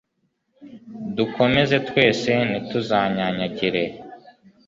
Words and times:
dukomeze 1.15 1.75
twese 1.87 2.29
ntituzanyanyagire 2.49 3.83